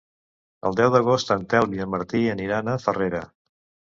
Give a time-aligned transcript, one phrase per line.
[0.69, 3.21] El deu d'agost en Telm i en Martí aniran a Farrera.